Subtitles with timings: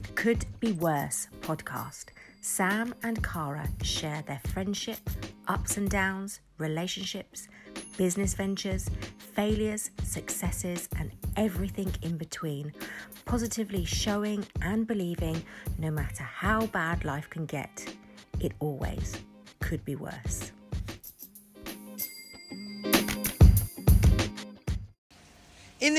[0.00, 2.06] It Could Be Worse podcast.
[2.40, 4.98] Sam and Cara share their friendship,
[5.46, 7.48] ups and downs, relationships,
[7.98, 12.72] business ventures, failures, successes, and everything in between,
[13.26, 15.42] positively showing and believing
[15.78, 17.94] no matter how bad life can get,
[18.40, 19.18] it always
[19.60, 20.52] could be worse.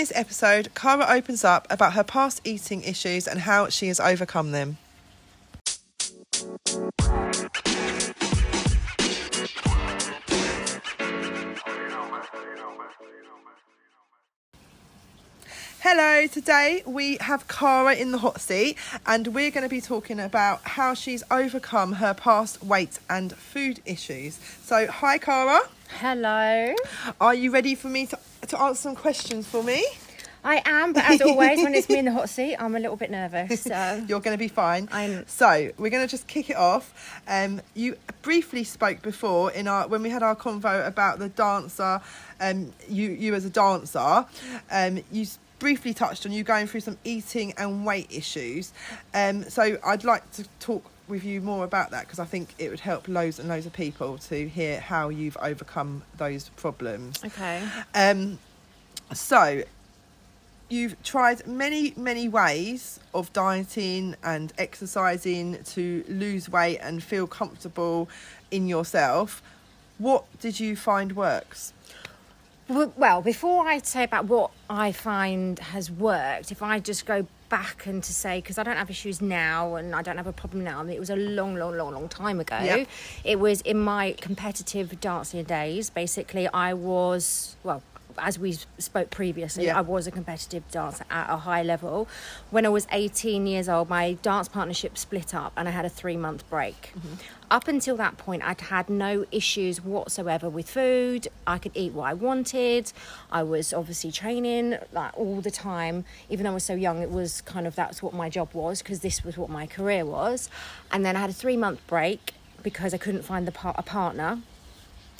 [0.01, 4.51] This episode, Cara opens up about her past eating issues and how she has overcome
[4.51, 4.79] them.
[15.81, 20.19] Hello, today we have Cara in the hot seat and we're going to be talking
[20.19, 24.39] about how she's overcome her past weight and food issues.
[24.63, 25.59] So, hi Cara,
[25.99, 26.73] Hello.
[27.19, 29.85] are you ready for me to, to answer some questions for me?
[30.43, 32.95] I am, but as always, when it's me in the hot seat, I'm a little
[32.95, 33.61] bit nervous.
[33.61, 34.89] So You're going to be fine.
[34.91, 37.21] I'm- So we're going to just kick it off.
[37.27, 42.01] Um, you briefly spoke before in our when we had our convo about the dancer.
[42.39, 44.25] Um, you you as a dancer,
[44.71, 45.27] um, you
[45.59, 48.73] briefly touched on you going through some eating and weight issues.
[49.13, 52.69] Um, so I'd like to talk with you more about that because I think it
[52.69, 57.23] would help loads and loads of people to hear how you've overcome those problems.
[57.23, 57.61] okay.
[57.93, 58.39] Um,
[59.13, 59.63] so
[60.69, 68.09] you've tried many, many ways of dieting and exercising to lose weight and feel comfortable
[68.49, 69.43] in yourself.
[69.97, 71.73] What did you find works?
[72.71, 77.85] Well, before I say about what I find has worked, if I just go back
[77.85, 80.63] and to say because I don't have issues now and I don't have a problem
[80.63, 80.79] now.
[80.79, 82.57] I mean, it was a long, long, long, long time ago.
[82.57, 82.87] Yep.
[83.25, 85.89] It was in my competitive dancing days.
[85.89, 87.83] Basically, I was well.
[88.23, 89.79] As we spoke previously, Yeah.
[89.79, 92.07] I was a competitive dancer at a high level.
[92.51, 95.89] When I was 18 years old, my dance partnership split up and I had a
[95.89, 96.93] three month break.
[96.95, 97.13] Mm-hmm.
[97.49, 101.29] Up until that point, I'd had no issues whatsoever with food.
[101.47, 102.93] I could eat what I wanted.
[103.31, 106.05] I was obviously training like all the time.
[106.29, 108.83] Even though I was so young, it was kind of that's what my job was
[108.83, 110.47] because this was what my career was.
[110.91, 113.83] And then I had a three month break because I couldn't find the par- a
[113.83, 114.39] partner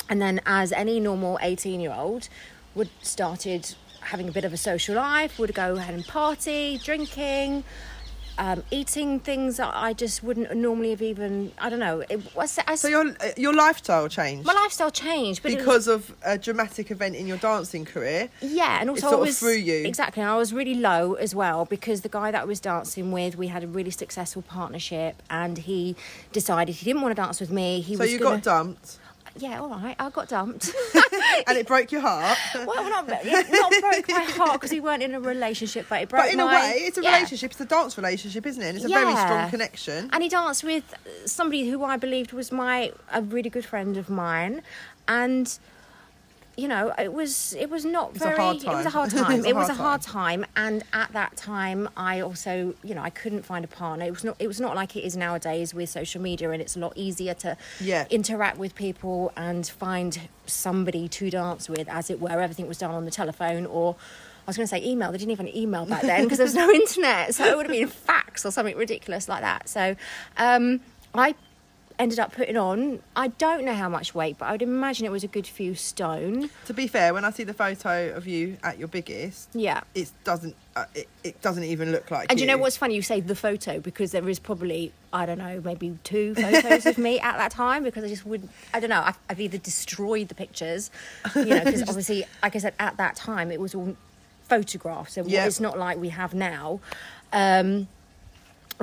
[0.09, 2.28] and then as any normal 18 year old
[2.76, 7.64] would started having a bit of a social life would go ahead and party drinking
[8.38, 12.58] um, eating things that i just wouldn't normally have even i don't know it was
[12.66, 16.16] I, So your uh, your lifestyle changed my lifestyle changed but it was- because of
[16.26, 18.30] a dramatic event in your dancing career.
[18.42, 19.86] yeah, and also sort I of was threw you.
[19.86, 20.24] exactly.
[20.24, 23.38] And I was really low as well because the guy that I was dancing with,
[23.38, 25.96] we had a really successful partnership, and he
[26.31, 27.81] decided he didn't want to dance with me.
[27.81, 28.98] He So was you gonna, got dumped,
[29.38, 30.74] yeah, all right, I got dumped.
[31.47, 32.38] and it broke your heart.
[32.56, 36.24] well, not, not broke my heart because we weren't in a relationship, but it broke
[36.24, 37.16] But in a way, it's a yeah.
[37.16, 37.52] relationship.
[37.52, 38.68] It's a dance relationship, isn't it?
[38.68, 40.09] And it's a very strong connection.
[40.12, 40.94] And he danced with
[41.25, 44.62] somebody who I believed was my a really good friend of mine,
[45.08, 45.58] and
[46.62, 48.86] you know it was it was not was a very it was a time.
[48.92, 51.90] hard It was time a it was hard a hard time and at that time
[51.98, 54.76] I also you know I couldn't find a partner it was not it was not
[54.76, 58.06] like it is nowadays with social media and it's a lot easier to Yeah.
[58.10, 60.12] interact with people and find
[60.46, 63.96] somebody to dance with as it were everything was done on the telephone or
[64.44, 65.12] I was going to say email.
[65.12, 67.36] They didn't even email back then because there was no internet.
[67.36, 69.70] So it would have been fax or something ridiculous like that.
[69.70, 69.96] So
[70.36, 70.82] um,
[71.14, 71.36] I
[72.01, 75.12] ended up putting on, I don't know how much weight, but I would imagine it
[75.12, 76.50] was a good few stone.
[76.66, 79.81] To be fair, when I see the photo of you at your biggest, Yeah.
[79.95, 82.95] it doesn't uh, it, it doesn't even look like And you you know what's funny?
[82.95, 86.97] You say the photo because there is probably, I don't know, maybe two photos of
[86.97, 90.29] me at that time because I just wouldn't, I don't know, I've, I've either destroyed
[90.29, 90.89] the pictures,
[91.35, 93.95] you know, because obviously, like I said, at that time it was all
[94.47, 95.13] photographs.
[95.13, 95.45] So Yeah.
[95.45, 96.79] it's not like we have now.
[97.33, 97.88] Um,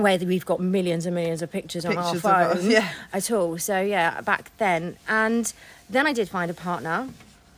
[0.02, 2.90] where we've got millions and millions of pictures, on our of us, phone yeah.
[3.12, 3.58] at all.
[3.58, 5.52] So yeah, back then, and
[5.88, 7.08] then I did find a partner,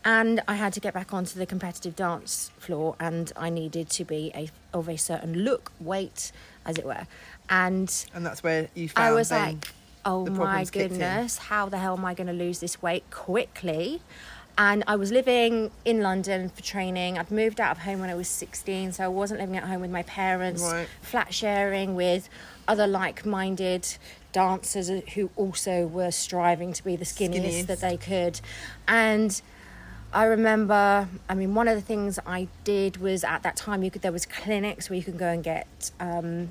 [0.04, 4.04] and I had to get back onto the competitive dance floor, and I needed to
[4.04, 6.32] be a of a certain look, weight,
[6.64, 7.06] as it were,
[7.48, 9.72] and and that's where you found I was like,
[10.04, 10.98] oh my problems kicked in.
[10.98, 14.00] goodness, how the hell am I going to lose this weight quickly?
[14.60, 17.16] And I was living in London for training.
[17.16, 19.80] I'd moved out of home when I was 16, so I wasn't living at home
[19.80, 20.86] with my parents, Right.
[21.00, 22.28] flat sharing with
[22.68, 23.88] other like minded
[24.32, 27.66] dancers who also were striving to be the skinniest Skinniest.
[27.68, 28.42] that they could.
[28.86, 29.40] And
[30.12, 33.90] I remember, I mean, one of the things I did was at that time you
[33.90, 36.50] could there was clinics where you could go and get um,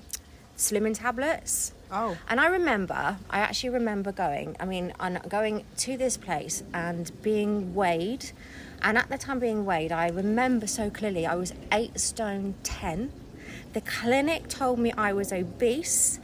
[0.58, 1.74] slimming tablets.
[1.92, 2.18] Oh.
[2.28, 7.12] And I remember, I actually remember going, I mean, and going to this place and
[7.22, 8.32] being weighed.
[8.82, 13.12] And at the time being weighed, I remember so clearly I was eight stone ten.
[13.74, 16.20] The clinic told me I was obese.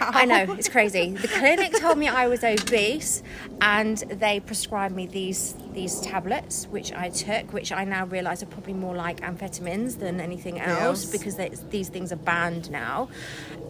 [0.00, 1.10] I know, it's crazy.
[1.12, 3.22] The clinic told me I was obese
[3.60, 8.46] and they prescribed me these these tablets which I took, which I now realise are
[8.46, 11.12] probably more like amphetamines than anything else Yes.
[11.12, 13.08] because they, these things are banned now.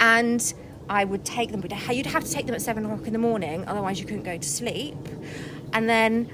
[0.00, 0.40] And
[0.88, 3.18] I would take them, but you'd have to take them at seven o'clock in the
[3.18, 4.96] morning, otherwise you couldn't go to sleep.
[5.72, 6.28] And then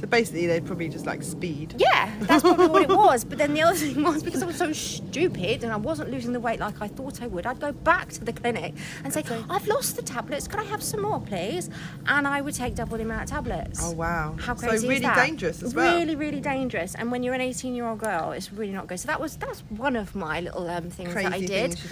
[0.00, 1.74] So basically, they're probably just like speed.
[1.78, 3.22] yeah, that's probably what it was.
[3.24, 6.32] But then the other thing was because I was so stupid and I wasn't losing
[6.32, 8.72] the weight like I thought I would, I'd go back to the clinic
[9.04, 11.68] and say, I've lost the tablets, could I have some more, please?
[12.06, 13.80] And I would take double the amount of tablets.
[13.82, 14.36] Oh wow!
[14.40, 15.16] How So crazy really is that?
[15.26, 15.94] dangerous as well.
[15.98, 16.94] Really, really dangerous.
[16.94, 18.98] And when you're an 18 year old girl, it's really not good.
[18.98, 21.74] So that was that's one of my little um, things that I Crazy did.
[21.74, 21.84] things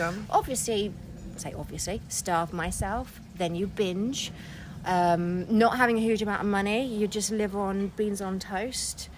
[1.38, 3.20] Obviously, say obviously, starve myself.
[3.36, 4.32] Then you binge.
[4.84, 9.08] Um, not having a huge amount of money, you just live on beans on toast.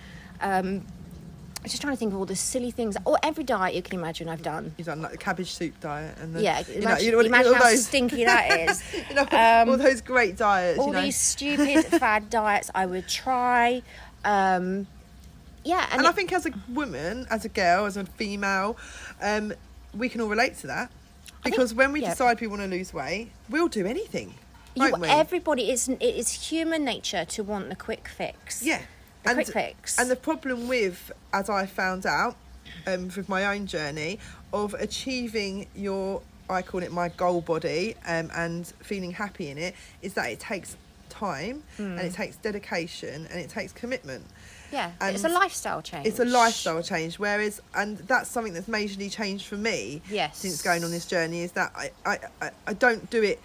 [0.40, 0.84] Um,
[1.62, 2.96] I'm just trying to think of all the silly things.
[3.04, 4.74] Or every diet you can imagine I've done.
[4.78, 7.16] You've done like the cabbage soup diet and the, Yeah, you know, imagine, you know,
[7.18, 8.82] what- imagine all how those, stinky that is.
[9.10, 10.78] you know, Um, all those great diets.
[10.78, 11.02] all you know.
[11.02, 13.82] these stupid fad diets I would try.
[14.24, 14.86] Um,
[15.62, 18.76] yeah, and, and I think as a woman, as a girl, as a female,
[19.20, 19.52] um,
[19.94, 20.90] we can all relate to that.
[21.42, 22.10] Think- Because when we yeah.
[22.10, 24.34] decide we want to lose weight, we'll do anything,
[24.74, 28.62] you, everybody is it is human nature to want the quick fix.
[28.62, 28.82] yeah.
[29.24, 29.98] the quick fix.
[29.98, 32.36] And the problem with, as I found out
[32.86, 34.18] um, with my own journey,
[34.52, 39.74] of achieving your, I call it my goal body, um, and feeling happy in it,
[40.02, 40.76] is that it takes
[41.08, 41.98] time Hmm.
[41.98, 44.24] and it takes dedication and it takes commitment.
[44.72, 46.06] Yeah, and it's a lifestyle change.
[46.06, 47.18] It's a lifestyle change.
[47.18, 50.38] Whereas, and that's something that's majorly changed for me Yes.
[50.38, 53.40] since going on this journey is that I, I, I, I don't do it.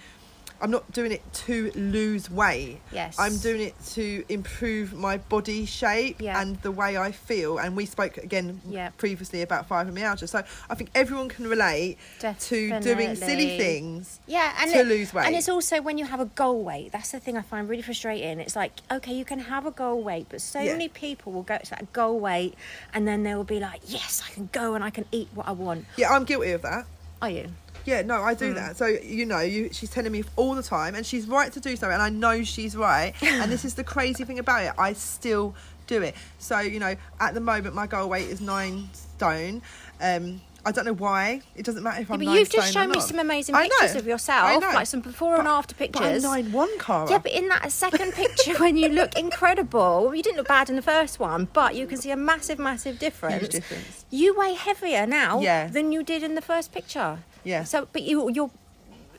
[0.61, 2.79] I'm not doing it to lose weight.
[2.91, 3.17] Yes.
[3.19, 6.39] I'm doing it to improve my body shape Yeah.
[6.41, 7.57] and the way I feel.
[7.57, 8.89] And we spoke again Yeah.
[8.97, 10.29] previously about fibromyalgia.
[10.29, 14.19] So I think everyone can relate to doing silly things.
[14.27, 15.25] Yeah, and to it- lose weight.
[15.27, 16.91] And it's also when you have a goal weight.
[16.91, 18.39] That's the thing I find really frustrating.
[18.39, 20.71] It's like, okay, you can have a goal weight, but so Yeah.
[20.71, 22.55] many people will go to that goal weight
[22.93, 25.47] and then they will be like, yes, I can go and I can eat what
[25.47, 25.85] I want.
[25.97, 26.85] Yeah, I'm guilty of that.
[27.21, 27.51] Are you?
[27.85, 28.77] Yeah, no, I do that.
[28.77, 31.75] So you know, you, she's telling me all the time, and she's right to do
[31.75, 33.13] so, and I know she's right.
[33.23, 34.71] and this is the crazy thing about it.
[34.77, 35.55] I still
[35.87, 36.15] do it.
[36.39, 39.61] So you know, at the moment, my goal weight is nine stone.
[40.01, 41.41] Um, I don't know why.
[41.55, 42.19] It doesn't matter if Yeah, I'm.
[42.21, 45.43] but nine you've just shown me some amazing pictures of yourself, like some before and
[45.43, 46.23] But- after But I'm pictures.
[46.23, 47.07] nine one, Cara.
[47.07, 50.75] Yeah, but in that second picture, when you look incredible, you didn't look bad in
[50.75, 53.41] the first one, but you can see a massive, massive difference.
[53.41, 54.05] Huge difference.
[54.09, 55.67] You weigh heavier now Yeah.
[55.67, 57.19] than you did in the first picture.
[57.45, 57.63] Yeah.
[57.63, 58.51] So, but you, you're.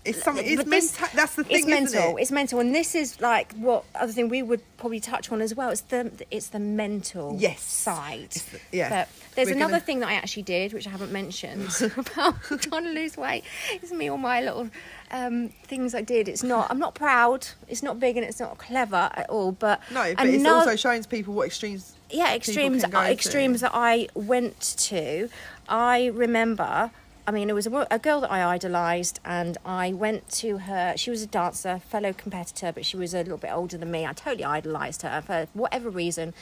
[0.04, 0.44] it's something.
[0.46, 1.16] It's but this- mental.
[1.16, 1.94] That's the thing, It's mental.
[1.94, 2.22] isn't it?
[2.22, 5.54] It's mental, and this is like what other thing we would probably touch on as
[5.54, 5.70] well.
[5.70, 7.62] It's the it's the mental Yes.
[7.62, 8.30] side.
[8.30, 8.88] the- yeah.
[8.90, 12.34] But there's We're another gonna- thing that I actually did, which I haven't mentioned about
[12.60, 13.44] trying to lose weight.
[13.72, 14.68] It's me all my little
[15.12, 16.28] um, things I did.
[16.28, 16.68] It's not.
[16.70, 17.46] I'm not proud.
[17.68, 19.52] It's not big and it's not clever at all.
[19.52, 21.92] But no, but it's also showing people what extremes.
[22.10, 23.62] yeah extremes uh, extremes to.
[23.62, 25.28] that i went to
[25.68, 26.90] i remember
[27.26, 30.94] i mean it was a, a girl that i idolized and i went to her
[30.96, 34.06] she was a dancer fellow competitor but she was a little bit older than me
[34.06, 36.34] i totally idolized her for whatever reason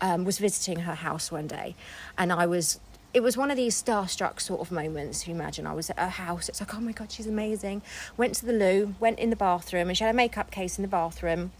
[0.00, 1.74] um, was visiting her house one day
[2.16, 2.80] and i was
[3.14, 5.26] it was one of these starstruck sort of moments.
[5.26, 6.48] You imagine I was at her house.
[6.48, 7.82] It's like, oh my god, she's amazing.
[8.16, 10.82] Went to the loo, went in the bathroom, and she had a makeup case in
[10.82, 11.52] the bathroom.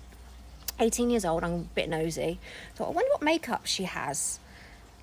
[0.79, 2.39] 18 years old, I'm a bit nosy.
[2.77, 4.39] Thought, I wonder what makeup she has.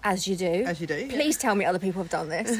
[0.06, 0.46] As you do.
[0.66, 1.12] As you do, yeah.
[1.12, 2.58] Please tell me other people have done this.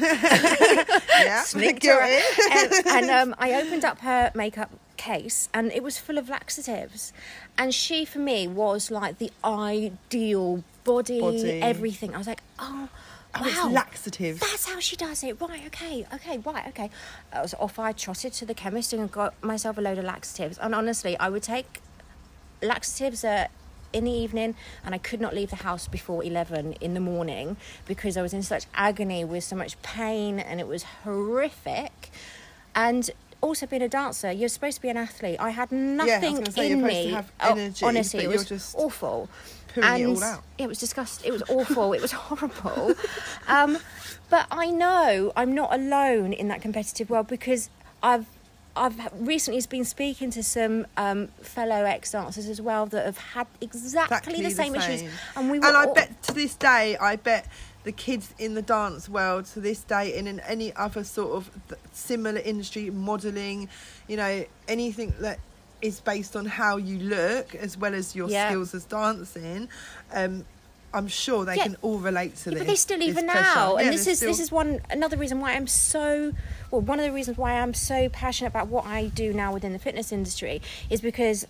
[1.18, 2.02] Yeah, Sneaked guilty.
[2.16, 6.28] her- and and um, I opened up her makeup case and it was full of
[6.28, 7.12] laxatives.
[7.56, 11.62] And she, for me, was like the ideal body, Body.
[11.62, 12.14] everything.
[12.14, 12.88] I was like, oh,
[13.38, 13.46] Oh, wow.
[13.48, 14.40] it's laxatives.
[14.40, 15.38] That's how she does it.
[15.40, 16.90] Right, okay, okay, right, okay.
[17.32, 17.78] I was off.
[17.78, 20.56] I trotted to the chemist and got myself a load of laxatives.
[20.58, 21.80] And honestly, I would take
[22.62, 23.48] laxatives uh,
[23.96, 27.56] in the evening and I could not leave the house before 11 in the morning
[27.86, 32.10] because I was in such agony with so much pain and it was horrific.
[32.74, 33.10] And
[33.40, 35.36] also being a dancer, you're supposed to be an athlete.
[35.40, 37.10] I had nothing gonna say, you're in me.
[37.10, 39.28] have Oh, energy, honestly, but it was just awful.
[39.74, 40.42] it and all out.
[40.58, 41.28] it was disgusting.
[41.28, 41.92] It was awful.
[41.92, 42.94] it was horrible.
[43.48, 43.78] Um,
[44.30, 47.70] but I know I'm not alone in that competitive world because
[48.02, 48.26] I've
[48.76, 53.46] I've recently been speaking to some um, fellow ex dancers as well that have had
[53.60, 55.02] exactly, the, same issues,
[55.34, 57.46] and we were and I all- bet to this day, I bet
[57.84, 61.50] the kids in the dance world to this day, and in any other sort of
[61.92, 63.68] similar industry, modelling,
[64.08, 65.38] you know, anything that
[65.82, 68.48] is based on how you look as well as your Yeah.
[68.48, 69.68] skills as dancing.
[70.12, 70.44] Um,
[70.96, 71.64] I'm sure they Yeah.
[71.64, 72.60] can all relate to Yeah, this.
[72.62, 75.52] but they still even now, Yeah, and this is this is one another reason why
[75.52, 76.32] I'm so
[76.70, 76.80] well.
[76.80, 79.78] One of the reasons why I'm so passionate about what I do now within the
[79.78, 81.46] fitness industry is because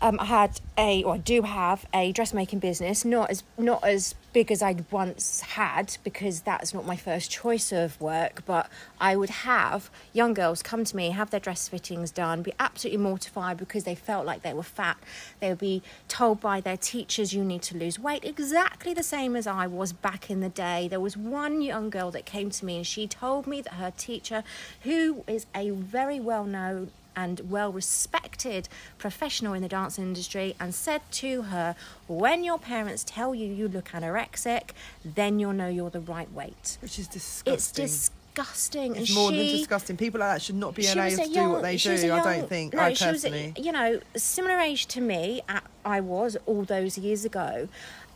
[0.00, 4.14] um, I had a, or I do have a dressmaking business, not as not as
[4.32, 8.42] big as I'd once had because that's not my first choice of work.
[8.46, 12.52] But I would have young girls come to me, have their dress fittings done, be
[12.58, 14.96] absolutely mortified because they felt like they were fat.
[15.40, 19.36] They would be told by their teachers, "You need to lose weight," exactly the same
[19.36, 20.88] as I was back in the day.
[20.88, 23.92] There was one young girl that came to me and she told me that her
[23.96, 24.44] teacher,
[24.82, 30.74] who is a very well known and well respected professional in the dance industry and
[30.74, 31.74] said to her,
[32.06, 34.70] When your parents tell you you look anorexic,
[35.04, 36.78] then you'll know you're the right weight.
[36.80, 37.54] which is disgusting.
[37.54, 38.96] It's disgusting.
[38.96, 39.96] It's and more she, than disgusting.
[39.96, 41.90] People like that should not be allowed to do what they do.
[41.90, 42.74] a I young- don't think.
[42.74, 45.42] No, I she was, a, you know, similar age to me.
[45.48, 47.68] At, I was all those years ago,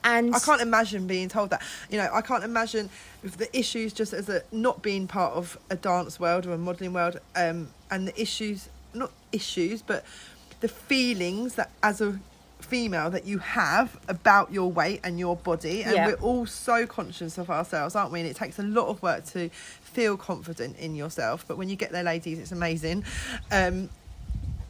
[0.04, 1.62] and I can't imagine being told that.
[1.90, 2.90] You know, I can't imagine
[3.22, 6.92] the issues just as a not being part of a dance world or a modelling
[6.92, 10.04] world, um, and the issues, not issues, but
[10.60, 12.18] the feelings that as a
[12.60, 16.06] female that you have about your weight and your body, and Yeah.
[16.06, 18.20] we're all so conscious of ourselves, aren't we?
[18.20, 21.44] And it takes a lot of work to feel confident in yourself.
[21.46, 23.04] But when you get there, ladies, it's amazing.
[23.52, 23.90] Um,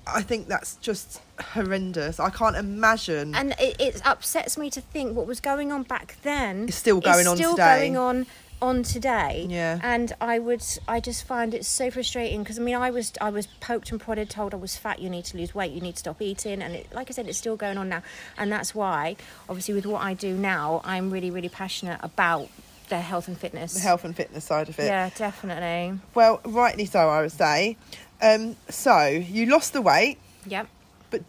[0.06, 2.20] I think that's just horrendous.
[2.20, 3.34] I can't imagine.
[3.34, 7.00] and it, it upsets me to think what was going on back then It's still
[7.00, 7.78] going on still today.
[7.78, 8.26] going on
[8.64, 9.78] on today Yeah.
[9.82, 13.30] and i would i just find it so frustrating because i mean i was i
[13.30, 15.92] was poked and prodded told i was fat you need to lose weight you need
[15.96, 18.02] to stop eating and it, like i said it's still going on now
[18.38, 19.16] and that's why
[19.48, 22.48] obviously with what i do now i'm really really passionate about
[22.88, 24.86] their health and fitness the health and fitness side of it.
[24.86, 27.76] yeah definitely Well, rightly so, I would say.
[28.22, 30.68] Um, so you lost the weight, yep
[31.10, 31.22] but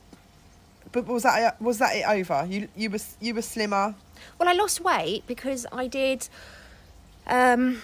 [0.92, 2.46] but was that was that it over?
[2.50, 3.96] You you were you were slimmer.
[4.40, 6.28] Well, I lost weight because I did.
[7.28, 7.82] Um,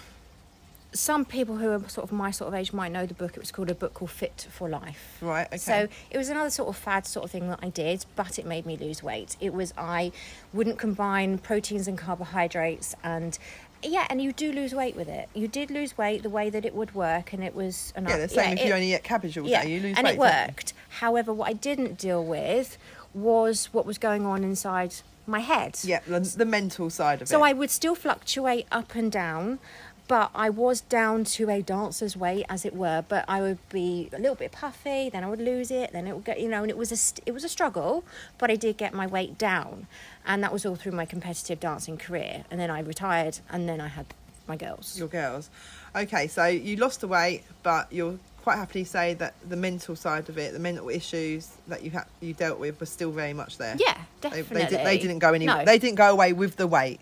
[0.94, 3.32] some people who are sort of my sort of age might know the book.
[3.36, 5.18] It was called a book called Fit for Life.
[5.22, 5.58] Right, okay.
[5.58, 8.46] So it was another sort of fad sort of thing that I did, but it
[8.46, 9.38] made me lose weight.
[9.40, 10.12] It was I
[10.52, 13.38] wouldn't combine proteins and carbohydrates and.
[13.84, 15.28] Yeah, and you do lose weight with it.
[15.34, 17.92] You did lose weight the way that it would work, and it was.
[17.96, 20.06] And Yeah, the same if it- you only eat cabbage all day, you lose and
[20.06, 20.06] weight.
[20.06, 20.74] And it worked.
[21.00, 22.78] However, what I didn't deal with
[23.16, 24.94] was what was going on inside
[25.28, 25.80] my head.
[25.84, 27.40] Yeah, the, the mental side of So it.
[27.40, 29.60] So I would still fluctuate up and down,
[30.08, 33.04] but I was down to a dancer's weight, as it were.
[33.08, 36.14] But I would be a little bit puffy, then I would lose it, then it
[36.16, 38.04] would get, you know, and it was a it was a struggle,
[38.38, 39.88] but I did get my weight down,
[40.26, 42.44] and that was all through my competitive dancing career.
[42.52, 44.08] And then I retired, and then I had
[44.48, 44.98] my girls.
[44.98, 45.50] your girls.
[45.96, 50.28] Okay, so you lost the weight, but you'll quite happily say that the mental side
[50.30, 53.58] of it, the mental issues that you had you dealt with, were still very much
[53.58, 53.76] there.
[53.80, 54.64] Yeah, definitely.
[54.64, 55.46] they, did, they didn't go any.
[55.46, 55.64] No.
[55.66, 57.00] They didn't go away with the weight.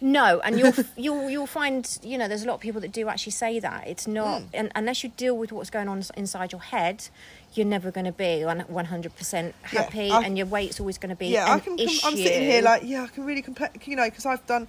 [0.00, 3.08] No, and you'll you'll you'll find you know there's a lot of people that do
[3.08, 4.46] actually say that it's not Mm.
[4.52, 7.08] and, unless you deal with what's going on inside your head,
[7.54, 10.98] you're never going to be one hundred percent Yeah, happy, I- and your weight's always
[10.98, 11.76] going to be yeah, I can.
[11.78, 13.70] com- I'm sitting here like, yeah, I can really compare.
[13.84, 14.66] You know, because I've done,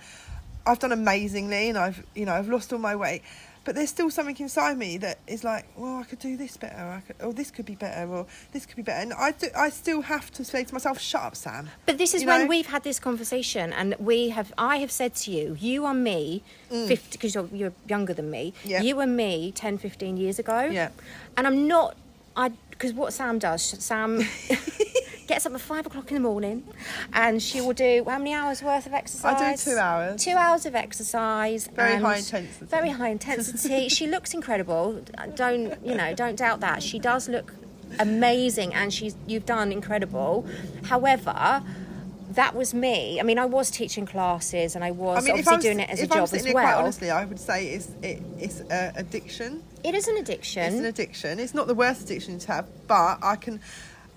[0.65, 3.21] I've done amazingly, and I've, you know, I've lost all my weight.
[3.63, 6.77] But there's still something inside me that is like, well, I could do this better,
[6.77, 9.01] I could, or this could be better, or this could be better.
[9.01, 11.69] And I, do, I still have to say to myself, shut up, Sam.
[11.87, 12.47] But this is You when know?
[12.47, 14.53] we've had this conversation, and we have.
[14.55, 18.53] I have said to you, you are me, because you're, you're younger than me.
[18.63, 18.69] Mm.
[18.69, 18.81] Yeah.
[18.83, 20.65] You were me 10, 15 years ago.
[20.65, 20.89] Yeah.
[21.35, 21.95] And I'm not.
[22.37, 24.17] I because what Sam does, Sam
[25.25, 26.63] gets up at five o'clock in the morning,
[27.13, 29.41] and she will do how many hours worth of exercise?
[29.41, 30.23] I do two hours.
[30.23, 31.67] Two hours of exercise.
[31.67, 32.65] Very high intensity.
[32.65, 33.89] Very high intensity.
[33.97, 35.03] she looks incredible.
[35.35, 36.13] Don't you know?
[36.13, 36.83] Don't doubt that.
[36.83, 37.53] She does look
[37.99, 40.45] amazing, and she's you've done incredible.
[40.83, 41.63] However.
[42.31, 43.17] That was me.
[43.17, 46.01] I mean, I was teaching classes and I was I mean, obviously doing it as
[46.01, 46.79] a job as here quite well.
[46.79, 49.63] honestly, I would say it's it, it's uh, addiction.
[49.85, 50.63] it is an addiction.
[50.63, 51.39] It's an addiction.
[51.39, 53.61] It's not the worst addiction to have, but I can.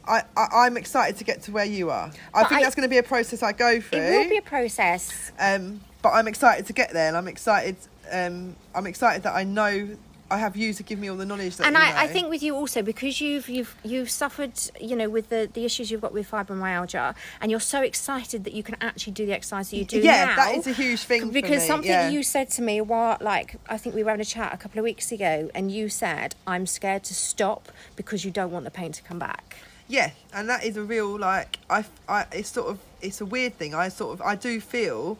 [0.08, 2.10] I, I, I'm excited to get to where you are.
[2.34, 4.00] I But think I- that's going to be a process I go through.
[4.00, 5.32] it will be a process.
[5.38, 7.76] um, but I'm excited to get there, and I'm excited.
[8.10, 9.88] Um, I'm excited that I know
[10.30, 12.28] I have you to give me all the knowledge that and you I, I think
[12.28, 16.02] with you also because you've you've you've suffered you know with the the issues you've
[16.02, 19.76] got with fibromyalgia and you're so excited that you can actually do the exercise that
[19.78, 22.10] you do Yeah, now that is a huge thing for because me, something yeah.
[22.10, 24.78] you said to me while like I think we were having a chat a couple
[24.78, 28.70] of weeks ago and you said I'm scared to stop because you don't want the
[28.70, 29.56] pain to come back
[29.88, 33.54] Yeah, and that is a real like I, I it's sort of it's a weird
[33.58, 33.74] thing.
[33.74, 35.18] I sort of I do feel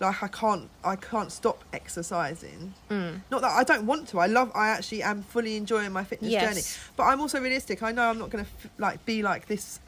[0.00, 2.74] like I can't I can't stop exercising.
[2.90, 3.20] Mm.
[3.30, 4.18] Not that I don't want to.
[4.20, 4.50] I love.
[4.54, 6.42] I actually am fully enjoying my fitness Yes.
[6.48, 6.92] journey.
[6.96, 7.82] But I'm also realistic.
[7.82, 9.80] I know I'm not going to f- like be like this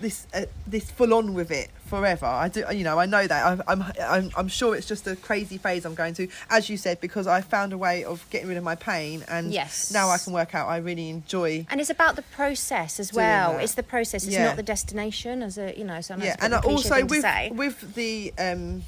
[0.00, 2.26] this uh, this full on with it forever.
[2.26, 3.60] I do, you know, I know that.
[3.68, 7.00] I'm, I'm, I'm sure it's just a crazy phase I'm going through, as you said,
[7.00, 9.92] because I found a way of getting rid of my pain, and Yes.
[9.92, 10.68] now I can work out.
[10.68, 11.66] I really enjoy.
[11.70, 13.52] And it's about the process as well.
[13.54, 13.62] that.
[13.62, 14.24] It's the process.
[14.24, 14.44] It's Yeah.
[14.46, 15.42] not the destination.
[15.42, 17.50] As a you know, so Yeah, and of a cliche also with say.
[17.54, 18.82] with the um,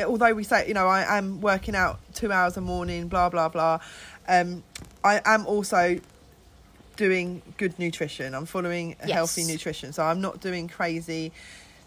[0.00, 3.48] although we say you know I am working out two hours a morning, blah blah
[3.48, 3.80] blah.
[4.28, 4.62] Um,
[5.04, 5.98] I am also
[7.06, 8.32] doing good nutrition.
[8.34, 9.14] I'm following a Yes.
[9.16, 11.32] healthy nutrition, so I'm not doing crazy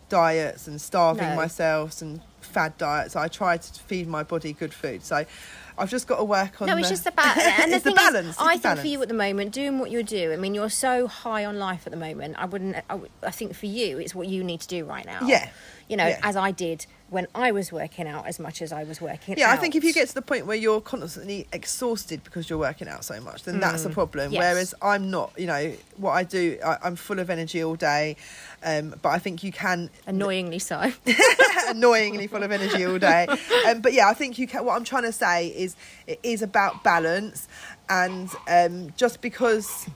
[0.09, 1.35] diets and starving No.
[1.35, 3.15] myself and fad diets.
[3.15, 5.03] I try to feed my body good food.
[5.05, 5.25] So
[5.77, 6.67] I've just got to work on.
[6.67, 8.35] No, it's the- just about and the it's the balance.
[8.35, 10.33] Is, I think for you at the moment, doing what you do.
[10.33, 12.35] I mean, you're so high on life at the moment.
[12.37, 12.75] I wouldn't.
[12.89, 15.21] I, would- I think for you, it's what you need to do right now.
[15.25, 15.49] Yeah.
[15.87, 16.19] You know, Yeah.
[16.23, 19.37] as I did when I was working out as much as I was working.
[19.37, 22.57] Yeah, I think if you get to the point where you're constantly exhausted because you're
[22.57, 24.31] working out so much, then that's a problem.
[24.31, 24.33] Mm.
[24.33, 24.41] Yes.
[24.41, 28.17] Whereas I'm not, you know, what I do, I, I'm full of energy all day.
[28.63, 30.91] Um, but I think you can annoyingly so.
[31.67, 33.27] annoyingly full of energy all day.
[33.67, 34.65] Um, but yeah, I think you can.
[34.65, 35.75] What I'm trying to say is,
[36.07, 37.47] it is about balance,
[37.87, 39.87] and um, just because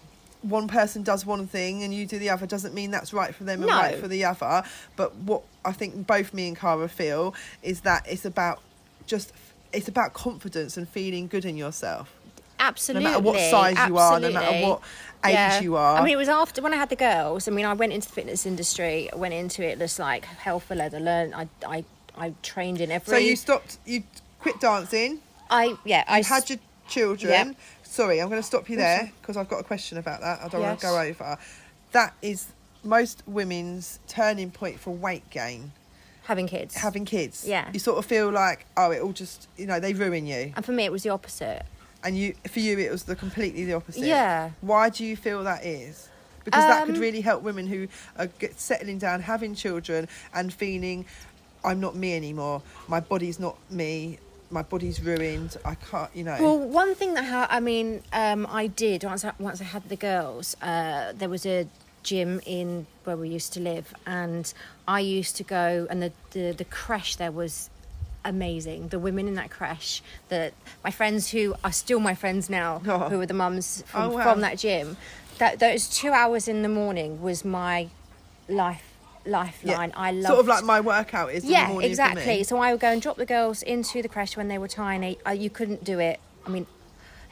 [0.41, 3.43] one person does one thing and you do the other doesn't mean that's right for
[3.43, 3.77] them and No.
[3.77, 4.63] right for the other.
[4.95, 8.61] But what I think both me and Cara feel is that it's about
[9.05, 9.33] just
[9.73, 12.13] it's about confidence and feeling good in yourself.
[12.59, 13.05] Absolutely.
[13.05, 14.81] No matter what size you are, no matter what
[15.25, 15.97] age you are.
[15.97, 17.47] I mean, it was after when I had the girls.
[17.47, 19.09] I mean, I went into the fitness industry.
[19.15, 20.99] Went into it just like hell for leather.
[20.99, 21.33] Learn.
[21.33, 21.85] I I
[22.17, 23.11] I trained in every.
[23.11, 24.03] So you stopped, you
[24.39, 25.19] quit dancing.
[25.49, 26.03] I yeah.
[26.07, 27.31] I had your children.
[27.31, 27.55] Yep.
[27.89, 30.41] Sorry, I'm going to stop you there because I've got a question about that.
[30.43, 31.37] I don't want to go over.
[31.91, 32.47] That is
[32.83, 35.71] most women's turning point for weight gain.
[36.23, 36.75] having kids.
[36.75, 37.45] Having kids.
[37.47, 37.67] Yeah.
[37.73, 40.53] You sort of feel like, oh, it all just, you know, they ruin you.
[40.55, 41.63] and for me, it was the opposite.
[42.03, 44.05] And you, for you, it was the completely the opposite.
[44.05, 44.51] Yeah.
[44.61, 46.07] Why do you feel that is?
[46.45, 51.05] Because that could Um, really help women who are settling down, having children, and feeling,
[51.65, 52.61] I'm not me anymore.
[52.87, 54.19] My body's not me.
[54.51, 55.57] My body's ruined.
[55.63, 56.37] I can't, you know.
[56.39, 59.23] Well, one thing that ha- I mean, um, I did once.
[59.23, 60.55] I, once I had the girls.
[60.61, 61.67] Uh, there was a
[62.01, 64.51] gym in where we used to live, and
[64.87, 65.85] I used to go.
[65.89, 67.69] And the the, the creche there was
[68.25, 68.87] amazing.
[68.89, 70.51] The women in that creche, the
[70.83, 73.09] my friends who are still my friends now, Oh.
[73.09, 74.23] who are the mums from, Oh, wow.
[74.23, 74.97] from that gym.
[75.37, 77.89] That those two hours in the morning was my
[78.49, 78.88] life
[79.29, 79.93] lifeline.
[79.95, 82.43] I loved Sort of like my workout is yeah, exactly.
[82.43, 85.17] So I would go and drop the girls into the creche when they were tiny.
[85.33, 86.19] You couldn't do it.
[86.45, 86.65] I mean,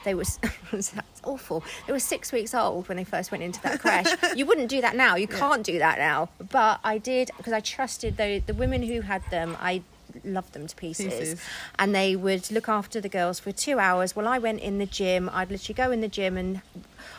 [0.03, 0.39] they was
[0.71, 1.63] that's awful.
[1.85, 4.15] They were six weeks old when they first went into that creche.
[4.35, 5.15] you wouldn't do that now.
[5.15, 6.29] You can't do that now.
[6.49, 9.57] But I did because I trusted the the women who had them.
[9.59, 9.81] I
[10.23, 11.13] loved them to pieces.
[11.13, 11.41] Pieces.
[11.77, 14.85] and they would look after the girls for two hours while I went in the
[14.85, 15.29] gym.
[15.31, 16.61] I'd literally go in the gym and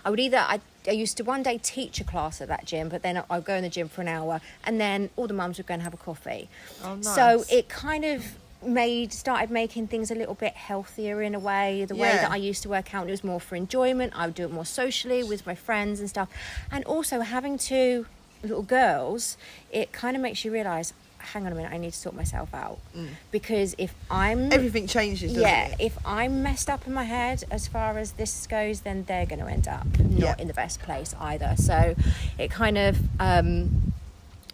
[0.05, 2.89] I would either I, I used to one day teach a class at that gym,
[2.89, 5.59] but then I'd go in the gym for an hour, and then all the mums
[5.59, 6.49] would go and have a coffee.
[6.83, 8.25] Oh, So it kind of
[8.61, 12.37] made started making things a little bit healthier in a way the way that I
[12.37, 14.13] used to work out it was more for enjoyment.
[14.17, 16.29] I would do it more socially with my friends and stuff.
[16.71, 18.07] And also having two
[18.43, 19.37] little girls
[19.71, 22.53] it kind of makes you realize hang on a minute I need to sort myself
[22.55, 22.79] out
[23.31, 25.77] because if I'm Everything changes, doesn't yeah, it?
[25.81, 29.41] if I'm messed up in my head as far as this goes, then they're going
[29.41, 30.35] to end up not Yeah.
[30.39, 31.55] in the best place either.
[31.59, 31.95] So
[32.39, 33.93] it kind of um,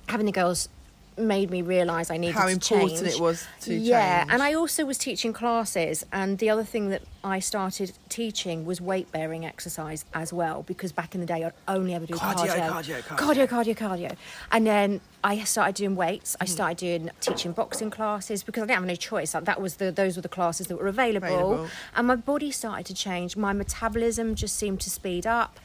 [0.08, 0.68] having the girls
[1.16, 3.14] made me realise I needed How to important change.
[3.14, 4.32] it was to yeah, change.
[4.32, 8.80] and I also was teaching classes, and the other thing that I started teaching was
[8.80, 12.46] weight bearing exercise as well, because back in the day I'd only ever do Cardio,
[12.48, 13.46] cardio, cardio, cardio.
[13.46, 14.16] cardio, cardio, cardio.
[14.52, 16.36] and then I started doing weights.
[16.40, 19.32] I started doing teaching boxing classes because I didn't have any choice.
[19.34, 21.68] Like, that was the those were the classes that were available, Available.
[21.96, 23.36] and my body started to change.
[23.36, 25.58] My metabolism just seemed to speed up,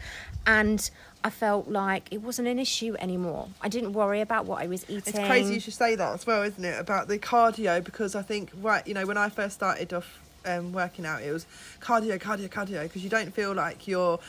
[0.48, 0.90] and
[1.24, 3.50] I felt like it wasn't an issue anymore.
[3.62, 5.14] I didn't worry about what I was eating.
[5.14, 6.80] It's crazy you should say that as well, isn't it?
[6.80, 10.72] About the cardio because I think right, you know, when I first started off um,
[10.72, 11.46] working out, it was
[11.82, 14.20] cardio, cardio, cardio because you don't feel like you're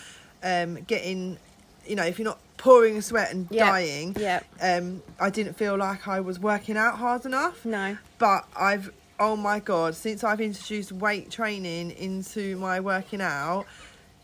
[0.42, 1.38] um, getting,
[1.86, 4.16] you know, if you're not pouring sweat and Yeah, dying.
[4.18, 4.40] yeah.
[4.60, 7.64] Um, I didn't feel like I was working out hard enough.
[7.64, 7.96] No.
[8.18, 13.66] But I've, oh my god, since I've introduced weight training into my working out.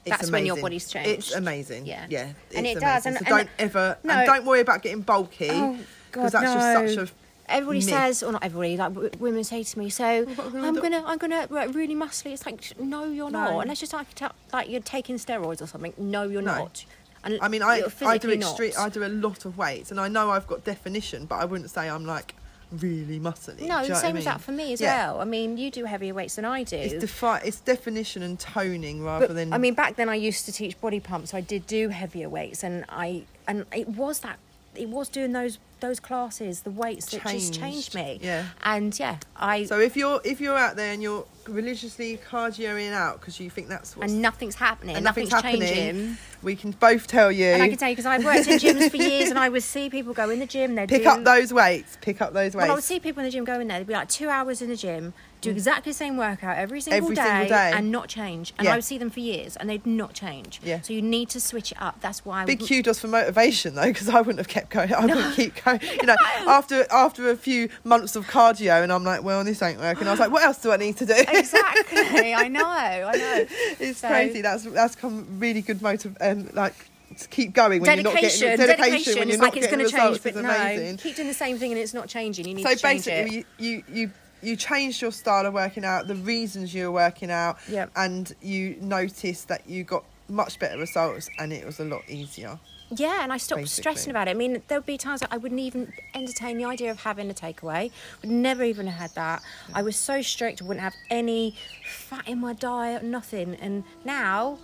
[0.07, 1.11] It's That's when your body's changed.
[1.11, 1.85] It's amazing.
[1.85, 2.07] Yeah.
[2.09, 2.33] yeah.
[2.55, 4.14] And it does, and- so and- don't ever No.
[4.14, 5.77] and don't worry about getting bulky Oh,
[6.12, 6.83] because God, that's no.
[6.87, 7.12] just such a
[7.53, 7.88] Everybody myth.
[7.88, 10.05] says, or not everybody, like w- women say to me, "So
[10.38, 13.45] I'm gonna, I'm gonna like, really muscly." It's like, no, you're No.
[13.53, 13.61] not.
[13.62, 15.92] Unless you're like, t- like you're taking steroids or something.
[15.99, 16.55] No, you're No.
[16.59, 16.85] not.
[17.25, 18.73] And I mean, I I do extreme.
[18.79, 21.71] I do a lot of weights, and I know I've got definition, but I wouldn't
[21.71, 22.35] say I'm like
[22.73, 23.49] really muscly.
[23.49, 25.13] No, Do you know the same as that for me as Yeah.
[25.13, 25.21] well.
[25.21, 26.77] I mean, you do heavier weights than I do.
[26.77, 29.53] It's defi- It's definition and toning rather But, than.
[29.53, 32.29] I mean, back then I used to teach body pumps, so I did do heavier
[32.29, 34.39] weights, and I and it was that
[34.75, 37.61] it was doing those those classes, the weights that just Changed.
[37.61, 38.19] changed me.
[38.23, 38.47] Yeah.
[38.65, 43.21] And yeah, I So if you're if you're out there and you're religiously cardioing out
[43.21, 46.19] because you think that's what's and nothing's happening, and nothing's, nothing's happening, changing.
[46.43, 47.47] we can both tell you.
[47.47, 49.62] And I can tell you because I've worked in gyms for years, and I would
[49.62, 50.75] see people go in the gym.
[50.75, 51.99] They'd pick do, up those weights.
[52.01, 52.67] Pick up those weights.
[52.67, 53.79] Well, I would see people in the gym go in there.
[53.79, 55.12] They'd be like two hours in the gym,
[55.47, 57.73] do exactly the same workout every single, Every day, single day.
[57.75, 58.53] and not change.
[58.59, 58.73] And Yeah.
[58.73, 60.61] I would see them for years, and they'd not change.
[60.63, 60.81] Yeah.
[60.83, 62.01] So you need to switch it up.
[62.01, 62.45] That's why.
[62.45, 64.93] Big kudos for motivation though, because I wouldn't have kept going.
[64.95, 65.81] I wouldn't keep going.
[66.01, 69.81] You know, after after a few months of cardio, and I'm like, well, this ain't
[69.81, 70.07] working.
[70.07, 71.15] I was like, what else do I need to do?
[71.29, 72.35] Exactly.
[72.35, 72.65] I know.
[72.67, 73.47] I know.
[73.81, 74.41] it's So- crazy.
[74.43, 76.17] That's that's come really good motive.
[76.21, 76.75] Um, like
[77.19, 78.49] to keep going when Dedication.
[78.49, 79.19] you're not getting dedication.
[79.19, 80.51] when you're It's not like it's going to change, but no.
[80.51, 80.97] amazing.
[80.99, 82.47] Keep doing the same thing, and it's not changing.
[82.49, 83.33] You need So to change it.
[83.33, 84.11] you, you you
[84.47, 87.91] you changed your style of working out, the reasons you were working out, Yep.
[87.97, 92.59] and you noticed that you got much better results, and it was a lot easier.
[92.91, 93.83] Yeah, and I stopped basically.
[93.83, 94.31] stressing about it.
[94.31, 97.29] I mean, there would be times that I wouldn't even entertain the idea of having
[97.29, 97.91] a takeaway.
[98.23, 99.43] Would never even have had that.
[99.75, 100.63] I was so strict.
[100.63, 103.57] I wouldn't have any fat in my diet, nothing.
[103.57, 104.59] And now,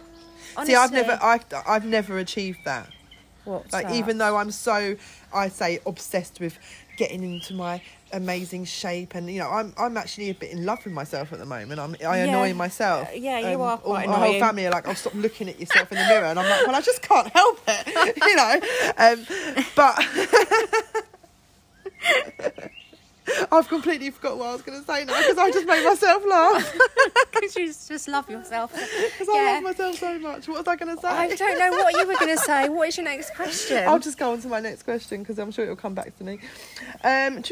[0.57, 2.88] honestly, See, I've never I, I've never achieved that.
[3.45, 3.97] What's Like that?
[3.97, 4.95] even though I'm so
[5.35, 6.57] I say obsessed with
[6.97, 10.85] getting into my amazing shape and you know I'm I'm actually a bit in love
[10.85, 11.81] with myself at the moment.
[11.81, 12.25] I'm I Yeah.
[12.25, 13.09] annoy myself.
[13.09, 15.59] Um, yeah, you are all- quite My whole family are like, "Oh, stop looking at
[15.61, 18.61] yourself in the mirror," and I'm like, "Well, I just can't help it," you know.
[18.98, 19.27] Um,
[19.77, 19.98] but
[23.52, 26.24] I've completely forgot what I was going to say now because I just made myself
[26.28, 26.76] laugh
[27.32, 28.72] because you just love yourself.
[28.72, 30.48] because I love myself so much.
[30.48, 31.08] What was I going to say?
[31.08, 32.68] I don't know what you were going to say.
[32.68, 33.85] What is your next question?
[33.87, 36.24] I'll just go on to my next question because I'm sure it'll come back to
[36.24, 36.40] me.
[37.04, 37.42] Um,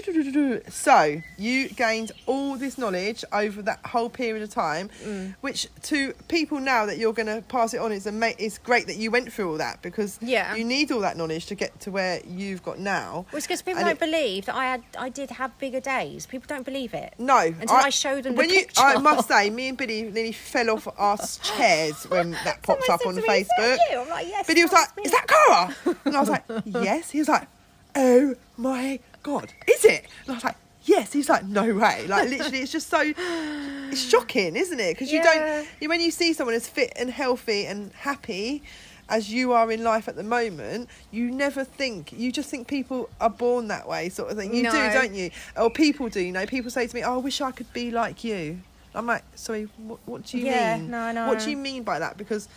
[0.68, 5.34] so you gained all this knowledge over that whole period of time, Mm.
[5.40, 8.86] which to people now that you're going to pass it on, it's ama- it's great
[8.86, 10.54] that you went through all that because Yeah.
[10.54, 13.26] you need all that knowledge to get to where you've got now.
[13.30, 15.80] Well, it's because people And don't it- believe that I had, I did have bigger
[15.80, 16.26] days.
[16.26, 17.14] People don't believe it.
[17.18, 18.80] No, Until I show them the when you, picture.
[18.82, 23.06] I must say, me and Billy nearly fell off our chairs when that popped up
[23.06, 23.78] on "Is Facebook.
[23.90, 24.48] you?" I'm like, yes.
[24.48, 25.02] He was like, me.
[25.04, 27.46] "Is that Cara?" And I was like, "Yes." He was like,
[27.94, 32.28] "Oh my god, is it?" And I was like, "Yes." He's like, "No way!" Like
[32.30, 34.94] literally, it's just so it's shocking, isn't it?
[34.94, 35.34] Because you Yeah.
[35.58, 38.62] don't you, when you see someone as fit and healthy and happy
[39.10, 43.10] as you are in life at the moment, you never think you just think people
[43.20, 44.54] are born that way, sort of thing.
[44.54, 44.90] You do, No.
[44.92, 45.30] don't you?
[45.56, 46.20] Or people do.
[46.20, 48.60] You know, people say to me, "Oh, I wish I could be like you."
[48.94, 50.90] I'm like, sorry, what, what do you Yeah, mean?
[50.90, 51.28] no, know.
[51.28, 52.16] What do you mean by that?
[52.16, 52.48] Because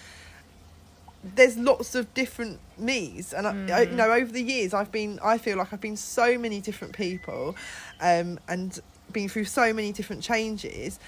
[1.36, 3.96] there's lots of different me's and I, I, you Mm.
[3.96, 7.56] know over the years i've been i feel like i've been so many different people
[8.02, 8.78] um, and
[9.12, 11.00] been through so many different changes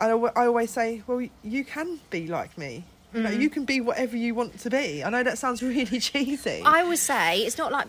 [0.00, 3.22] and I, I always say well you can be like me Mm.
[3.22, 6.60] know you can be whatever you want to be i know that sounds really cheesy
[6.64, 7.86] I would say it's not like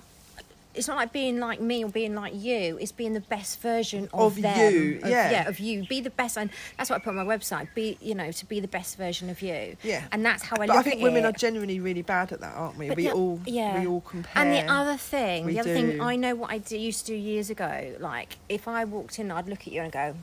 [0.75, 2.77] it's not like being like me or being like you.
[2.79, 4.71] It's being the best version of, Of them.
[4.73, 5.47] you, Of- yeah.
[5.47, 5.83] of you.
[5.87, 7.67] Be the best, and that's what I put on my website.
[7.73, 9.75] Be you know to be the best version of you.
[9.81, 10.03] Yeah.
[10.11, 11.29] and that's how I but look i think women it.
[11.29, 13.79] are genuinely really bad at that aren't we But we the- all yeah.
[13.79, 16.01] we all compare And the other thing, We the other thing do.
[16.03, 17.95] I know what I do, used to do years ago.
[17.99, 20.13] Like if I walked in, I'd look at you and go,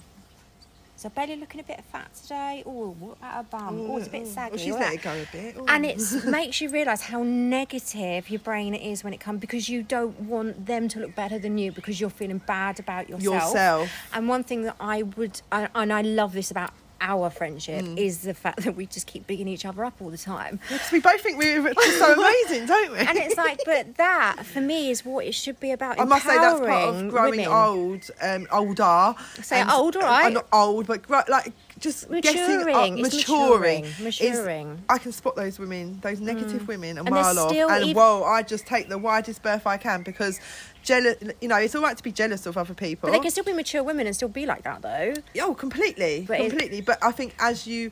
[0.97, 2.63] "So Bailey looking a bit fat today?
[2.67, 3.91] Oh, what about her bum?
[3.91, 5.65] Oh, it's a bit saggy." well, she's let it go a bit Ooh.
[5.69, 9.83] and it makes you realise how negative your brain is when it comes because you
[9.83, 13.45] don't want them to look better than you because you're feeling bad about yourself.
[13.45, 13.91] Yourself.
[14.13, 16.73] And one thing that I would, and I love this about
[17.05, 17.99] our friendship, Mm.
[17.99, 20.59] is the fact that we just keep bigging each other up all the time.
[20.69, 24.61] because we both think we're so amazing don't we And it's like, but that for
[24.61, 26.01] me is what it should be about.
[26.01, 27.47] I must say that's part of growing women.
[27.47, 29.15] old, um, older.
[29.43, 30.33] Say and- old, all right.
[30.33, 32.99] not old, but like just up, uh, Maturing.
[32.99, 34.71] It's maturing, maturing.
[34.71, 36.67] is- I can spot those women, those negative mm.
[36.67, 40.03] women, a And mile off, and whoa, I just take the widest berth I can
[40.03, 40.41] because
[40.83, 41.17] jealous.
[41.41, 43.09] You know, it's all right to be jealous of other people.
[43.09, 45.15] But they can still be mature women and still be like that, though.
[45.41, 46.81] Oh, completely, But it- completely.
[46.81, 47.91] But I think as you,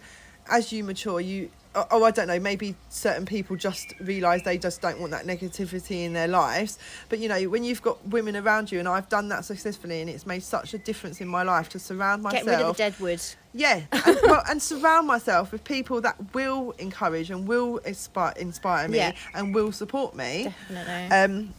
[0.50, 1.50] as you mature, you.
[1.74, 2.38] Oh, oh, I don't know.
[2.38, 6.78] Maybe certain people just realise they just don't want that negativity in their lives.
[7.08, 10.10] But you know, when you've got women around you, and I've done that successfully, and
[10.10, 12.44] it's made such a difference in my life to surround myself.
[12.44, 13.22] Get rid of the deadwood.
[13.54, 18.88] Yeah, and, well, and surround myself with people that will encourage and will inspire, inspire
[18.88, 19.12] me Yeah.
[19.34, 20.54] and will support me.
[20.70, 21.16] Definitely.
[21.16, 21.54] Um,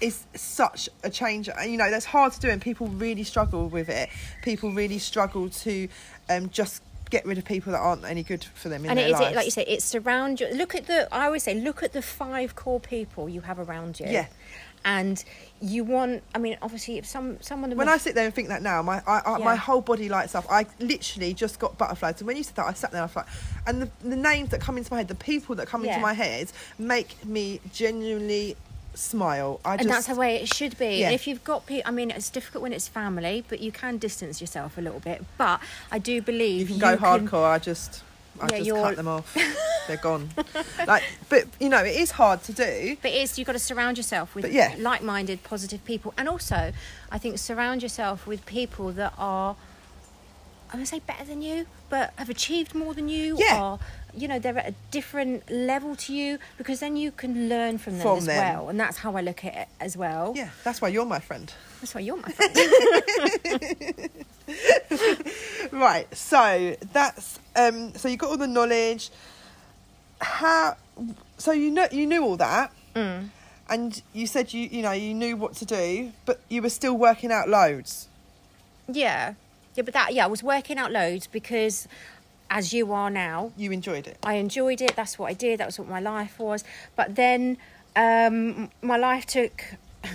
[0.00, 1.48] is such a change.
[1.48, 4.10] And, You know, that's hard to do, and people really struggle with it.
[4.42, 5.88] People really struggle to
[6.30, 9.10] um, just get rid of people that aren't any good for them in and it
[9.10, 10.46] is it, like you say, it's surround you.
[10.54, 11.08] Look at the.
[11.12, 14.06] I always say, look at the five core people you have around you.
[14.06, 14.26] Yeah.
[14.84, 15.22] And
[15.60, 16.22] you want.
[16.34, 17.76] I mean, obviously, if some someone.
[17.76, 20.34] when I sit there and think that now, my I, I, my whole body lights
[20.34, 20.46] up.
[20.50, 22.20] I literally just got butterflies.
[22.20, 23.28] And when you said that, I sat there and I thought,
[23.66, 25.92] and the, the names that come into my head, the people that come Yeah.
[25.92, 28.56] into my head, make me genuinely
[28.94, 29.60] smile.
[29.64, 30.96] I and just that's the way it should be.
[30.96, 31.06] Yeah.
[31.06, 33.98] And if you've got people, I mean, it's difficult when it's family, but you can
[33.98, 35.24] distance yourself a little bit.
[35.36, 35.60] But
[35.90, 37.44] I do believe you can go hardcore.
[37.44, 38.02] I just
[38.40, 39.36] I Yeah, just you're- cut them off.
[39.88, 40.28] They're gone.
[40.86, 42.96] like, but you know, it is hard to do.
[43.00, 44.74] But it's you've got to surround yourself with yeah.
[44.78, 46.72] like-minded, positive people, and also,
[47.10, 49.56] I think surround yourself with people that are,
[50.68, 53.62] I'm gonna say better than you, but have achieved more than you, Yeah.
[53.62, 53.78] or
[54.14, 57.94] you know they're at a different level to you, because then you can learn from
[57.94, 58.36] them From as them.
[58.36, 60.34] well, and that's how I look at it as well.
[60.36, 61.50] Yeah, that's why you're my friend.
[61.80, 64.10] That's why you're my friend.
[65.78, 66.06] Right.
[66.16, 67.94] So that's um.
[67.94, 69.10] So you got all the knowledge.
[70.20, 70.76] How?
[71.36, 72.72] So you know you knew all that.
[72.94, 73.28] Mm.
[73.70, 76.96] And you said you you know you knew what to do, but you were still
[76.96, 78.08] working out loads.
[78.88, 79.34] yeah,
[79.76, 81.86] yeah, but that yeah, I was working out loads because,
[82.50, 84.16] as you are now, You enjoyed it.
[84.24, 84.96] I enjoyed it.
[84.96, 85.60] That's what I did.
[85.60, 86.64] That was what my life was.
[86.96, 87.58] But then
[87.94, 89.62] um, my life took.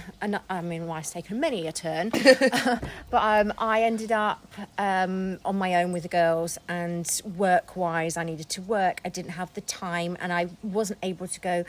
[0.49, 2.81] I mean, life's taken many a turn, but
[3.13, 4.45] um, I ended up
[4.77, 9.01] um, on my own with the girls, and work-wise, I needed to work.
[9.05, 11.65] I didn't have the time, and I wasn't able to go.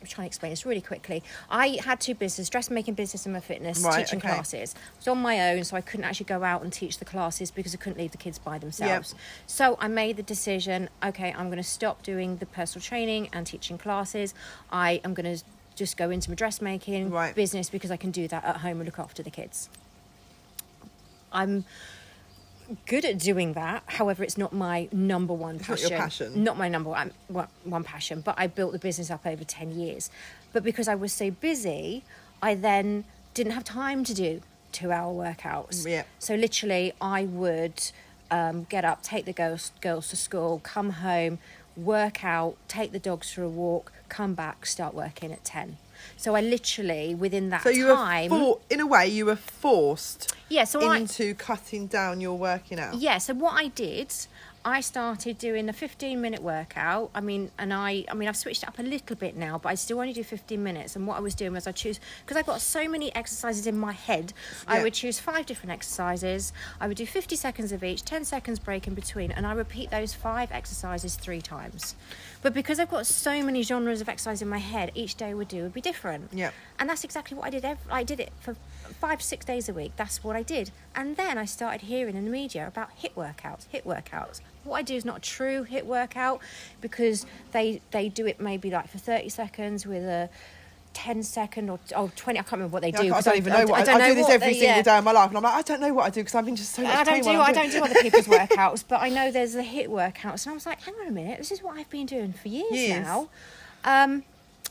[0.00, 1.24] I'm trying to explain this really quickly.
[1.50, 4.28] I had two businesses, dressmaking business and my fitness, Right, teaching okay.
[4.28, 4.76] classes.
[4.76, 7.50] I was on my own, so I couldn't actually go out and teach the classes
[7.50, 9.16] because I couldn't leave the kids by themselves.
[9.48, 13.44] So I made the decision, okay, I'm going to stop doing the personal training and
[13.44, 14.34] teaching classes.
[14.70, 15.44] I am going to
[15.78, 17.34] just go into my dressmaking Right.
[17.34, 19.68] business because I can do that at home and look after the kids.
[21.32, 21.64] I'm
[22.86, 23.82] good at doing that.
[23.86, 25.90] However, it's not my number one It's not passion.
[25.90, 26.44] your passion.
[26.44, 28.20] Not my number one, one, one passion.
[28.20, 30.10] But I built the business up over 10 years.
[30.52, 32.02] But because I was so busy,
[32.42, 35.86] I then didn't have time to do two hour workouts.
[35.88, 36.02] Yeah.
[36.18, 37.90] So literally, I would
[38.30, 41.38] um, get up, take the girls, girls to school, come home,
[41.76, 45.76] work out, take the dogs for a walk, come back, start working at 10.
[46.16, 48.30] So I literally, within that So you time.
[48.30, 52.36] were for, in a way you were forced yeah, so I, into cutting down your
[52.38, 52.96] working hours.
[52.96, 54.14] Yeah, so what I did,
[54.64, 57.10] I started doing a 15 minute workout.
[57.14, 59.70] I mean, and I, I mean, I've switched it up a little bit now, but
[59.70, 60.96] I still only do 15 minutes.
[60.96, 63.78] And what I was doing was I choose, because I've got so many exercises in
[63.78, 64.32] my head,
[64.66, 66.52] I would choose five different exercises.
[66.80, 69.90] I would do 50 seconds of each, 10 seconds break in between, and I repeat
[69.90, 71.94] those five exercises three times.
[72.42, 75.34] But because I've got so many genres of exercise in my head, each day I
[75.34, 76.30] would do would be different.
[76.32, 76.50] Yeah.
[76.78, 77.64] And that's exactly what I did.
[77.64, 78.54] Every, I did it for
[79.00, 79.92] five, six days a week.
[79.96, 80.70] That's what I did.
[80.94, 84.40] And then I started hearing in the media about HIIT workouts, HIIT workouts.
[84.68, 86.40] What I do is not a true HIIT workout
[86.80, 90.28] because they they do it maybe like for 30 seconds with a
[90.94, 92.38] 10 second or oh, 20.
[92.38, 93.10] I can't remember what they Yeah, I do.
[93.12, 94.82] can't- don't even know what I, I do this every they- single yeah.
[94.82, 96.44] day of my life, and I'm like, I don't know what I do because I've
[96.44, 99.00] been just so much I don't do I I'm don't do other people's workouts, but
[99.00, 101.52] I know there's the HIIT workouts, and I was like, hang on a minute, this
[101.52, 103.02] is what I've been doing for years, Years.
[103.06, 103.28] now.
[103.84, 104.24] Um,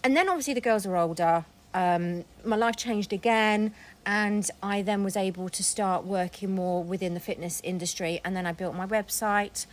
[0.04, 1.46] and then obviously the girls are older.
[1.78, 3.72] Um, my life changed again,
[4.04, 8.20] and I then was able to start working more within the fitness industry.
[8.26, 9.68] And then I built my website,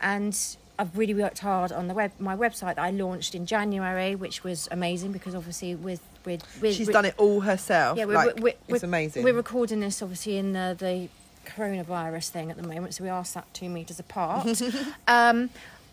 [0.00, 0.36] and
[0.80, 4.42] I've really worked hard on the web my website that I launched in January, which
[4.42, 7.98] was amazing because obviously with with, with She's done it all herself.
[7.98, 9.22] yeah, we're, like, we're, it's we're, amazing.
[9.22, 11.08] We're recording this obviously in the, the
[11.48, 14.60] coronavirus thing at the moment, so we are sat two meters apart.
[15.08, 15.50] um,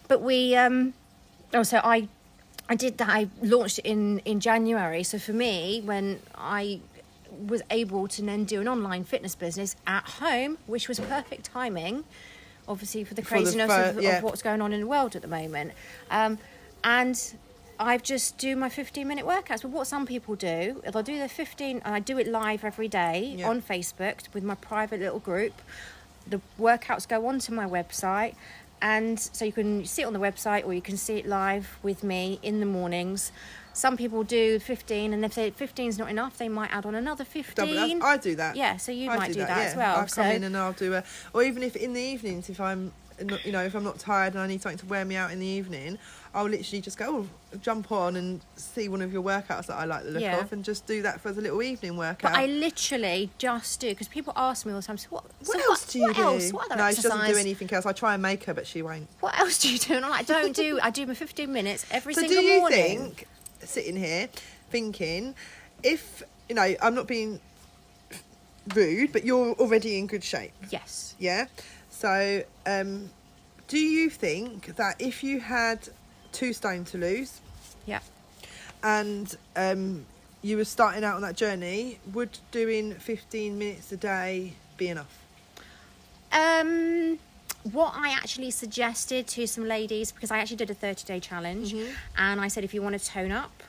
[0.08, 0.94] but we, um,
[1.54, 2.08] oh, so I,
[2.72, 3.10] I did that.
[3.10, 5.04] I launched it in in January.
[5.04, 6.80] So for me, when I
[7.54, 12.06] was able to then do an online fitness business at home, which was perfect timing,
[12.70, 14.18] obviously for the For the craziness fir- of, yeah.
[14.18, 15.74] of what's going on in the world at the moment.
[16.10, 16.38] Um,
[16.84, 17.16] and
[17.78, 19.64] I've just do my 15 minute workouts.
[19.64, 22.64] But what some people do, is I'll do the 15, and I do it live
[22.64, 23.50] every day Yeah.
[23.50, 25.62] on Facebook with my private little group.
[26.26, 28.36] The workouts go onto my website.
[28.82, 31.78] And so you can see it on the website or you can see it live
[31.84, 33.32] with me in the mornings.
[33.74, 37.24] Some people do 15, and if 15 is not enough, they might add on another
[37.24, 37.54] 15.
[37.56, 38.04] Double that.
[38.04, 38.56] I do that.
[38.58, 39.78] Yeah, so you I might do that, as yeah.
[39.78, 39.96] well.
[39.98, 42.60] I'll so come in and I'll do a, or even if in the evenings, if
[42.60, 42.92] I'm,
[43.46, 45.40] you know, if I'm not tired and I need something to wear me out in
[45.40, 45.98] the evening,
[46.34, 49.86] I'll literally just go, oh, jump on and see one of your workouts that I
[49.86, 50.40] like the look Yeah.
[50.40, 52.32] of, and just do that for the little evening workout.
[52.32, 54.98] But I literally just do because people ask me all the time.
[54.98, 55.26] So what?
[55.46, 56.22] what so else do you what do?
[56.22, 56.54] Else?
[56.54, 57.12] What other no, she exercise?
[57.12, 57.86] doesn't do anything else.
[57.86, 59.08] I try and make her, but she won't.
[59.20, 59.94] What else do you do?
[59.96, 60.80] And I'm like, don't do.
[60.82, 62.98] I do my 15 minutes every So do single you morning.
[63.00, 63.28] think,
[63.60, 64.30] sitting here,
[64.70, 65.36] thinking,
[65.84, 67.40] if you know, I'm not being
[68.76, 70.52] rude, but you're already in good shape.
[70.70, 71.16] Yes.
[71.20, 71.48] Yeah.
[72.06, 73.12] So, um,
[73.68, 75.88] do you think that if you had
[76.32, 77.40] two stone to lose
[77.86, 78.00] Yeah.
[78.82, 80.08] and um,
[80.42, 85.16] you were starting out on that journey, would doing 15 minutes a day be enough?
[86.32, 87.20] Um,
[87.72, 91.72] what I actually suggested to some ladies because I actually did a 30 day challenge,
[91.72, 91.92] Mm-hmm.
[92.18, 93.62] and I said if you want to tone up,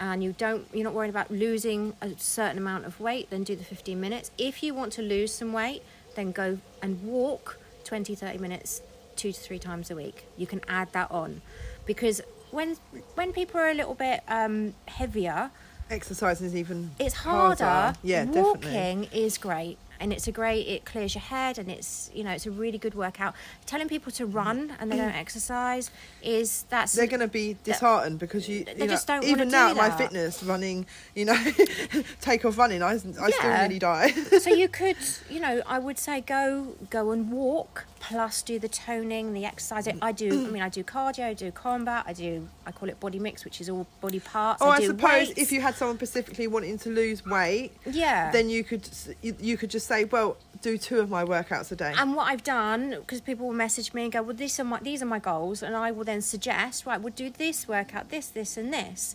[0.00, 3.54] and you don't you're not worried about losing a certain amount of weight, then do
[3.54, 4.30] the 15 minutes.
[4.38, 5.82] If you want to lose some weight,
[6.14, 8.82] then go and walk 20 30 minutes
[9.16, 10.26] 2 to 3 times a week.
[10.36, 11.40] You can add that on
[11.86, 12.20] because
[12.50, 12.76] when
[13.14, 15.50] when people are a little bit um, heavier,
[15.88, 17.94] Exercise is even it's harder.
[18.02, 19.08] Yeah, Walking definitely.
[19.24, 19.78] is great.
[20.00, 20.66] And it's a great.
[20.66, 23.34] It clears your head, and it's you know it's a really good workout.
[23.64, 24.36] Telling people to mm-hmm.
[24.36, 25.20] run and they don't mm.
[25.20, 25.90] exercise
[26.22, 29.48] is that's They're going to be disheartened because you, They you know, just don't even
[29.48, 31.36] now do at my fitness running, you know,
[32.20, 33.60] take off running, I, I still Yeah.
[33.60, 34.10] nearly die.
[34.38, 34.96] so you could
[35.30, 39.88] you know I would say go go and walk plus do the toning the exercise
[40.00, 43.00] I do I mean I do cardio I do combat I do I call it
[43.00, 45.40] body mix which is all body parts Oh, I, do suppose weights.
[45.40, 48.88] if you had someone specifically wanting to lose weight, yeah then you could
[49.22, 51.92] you, you could just say, well, do two of my workouts a day.
[51.96, 54.80] And what I've done, because people will message me and go, "Well, these are my
[54.80, 58.28] these are my goals," and I will then suggest, right, we'll do this workout, this,
[58.28, 59.14] this, and this.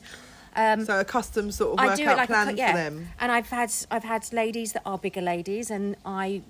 [0.56, 2.72] Um, so a custom sort of I workout do it like plan a, yeah.
[2.72, 3.10] for them.
[3.20, 6.42] And I've had I've had ladies that are bigger ladies, and I,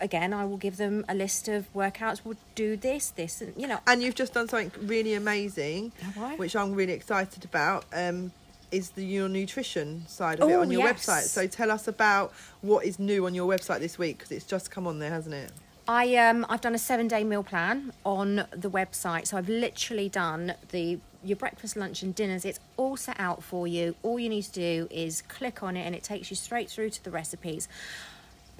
[0.00, 2.20] again, I will give them a list of workouts.
[2.24, 5.92] We'll do this, this, and you know, And you've just done something really amazing,
[6.36, 7.84] which I'm really excited about.
[7.92, 8.32] Um,
[8.70, 11.04] is the your nutrition side of it Oh, on your yes.
[11.06, 11.22] website?
[11.24, 14.70] So tell us about what is new on your website this week because it's just
[14.70, 15.50] come on there, hasn't it?
[15.88, 19.26] I um I've done a seven day meal plan on the website.
[19.26, 22.44] So I've literally done the your breakfast, lunch, and dinners.
[22.44, 23.96] It's all set out for you.
[24.04, 26.90] All you need to do is click on it, and it takes you straight through
[26.90, 27.68] to the recipes.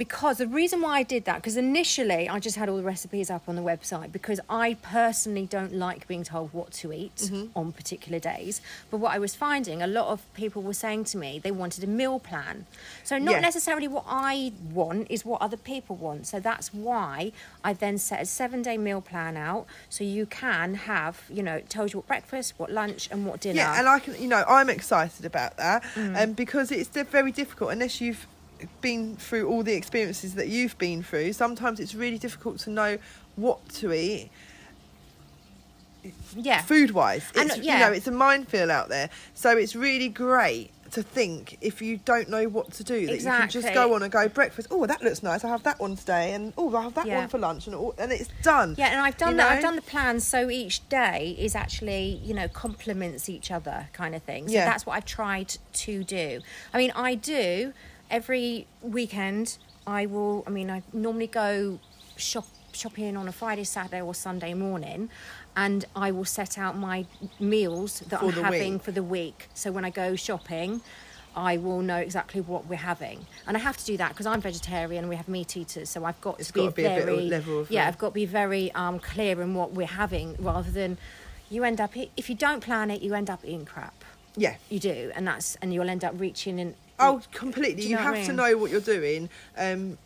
[0.00, 3.28] Because the reason why I did that, because initially I just had all the recipes
[3.28, 7.72] up on the website because I personally don't like being told what to eat on
[7.72, 8.62] particular days.
[8.90, 11.84] But what I was finding, a lot of people were saying to me they wanted
[11.84, 12.64] a meal plan.
[13.04, 13.40] So not Yeah.
[13.40, 16.26] necessarily what I want is what other people want.
[16.26, 17.32] So that's why
[17.62, 21.56] I then set a seven day meal plan out so you can have, you know,
[21.56, 23.56] it tells you what breakfast, what lunch, and what dinner.
[23.56, 26.22] Yeah, and I can, you know, I'm excited about that, Mm.
[26.22, 28.26] um, because it's very difficult unless you've
[28.80, 31.32] been through all the experiences that you've been through.
[31.32, 32.98] Sometimes it's really difficult to know
[33.36, 34.30] what to eat
[36.36, 36.62] yeah.
[36.62, 37.30] food wise.
[37.36, 37.74] And, It's yeah.
[37.74, 39.10] you know, it's a minefield out there.
[39.34, 43.24] So it's really great to think if you don't know what to do that you
[43.24, 44.68] can just go on and go breakfast.
[44.70, 45.44] Oh, that looks nice.
[45.44, 47.20] I have that one today, and oh, i'll have that Yeah.
[47.20, 48.74] one for lunch, and all, and it's done.
[48.76, 49.52] Yeah, and I've done you that.
[49.52, 54.14] I've done the plan so each day is actually, you know, complements each other kind
[54.14, 54.48] of thing.
[54.48, 54.64] So Yeah.
[54.64, 56.40] that's what I've tried to do.
[56.74, 57.72] I mean, I do
[58.10, 59.58] every weekend.
[59.86, 60.44] I will.
[60.46, 61.78] I mean, I normally go
[62.16, 65.10] shop shopping on a Friday, Saturday, or Sunday morning.
[65.56, 67.06] And I will set out my
[67.40, 68.82] meals that For I'm having week.
[68.82, 69.48] for the week.
[69.54, 70.80] So when I go shopping,
[71.34, 74.40] I will know exactly what we're having, and I have to do that because I'm
[74.40, 75.08] vegetarian.
[75.08, 77.60] We have meat eaters, so I've got It's to be gotta be a very level
[77.60, 77.86] of, yeah.
[77.86, 80.98] I've got to be very um, clear in what we're having, rather than
[81.48, 84.04] you end up if you don't plan it, you end up eating crap.
[84.36, 84.56] Yeah.
[84.70, 86.74] You do, and that's and you'll end up reaching in.
[87.00, 87.82] Oh, completely.
[87.82, 89.28] You, you know have I to know what you're doing.
[89.56, 89.98] Um,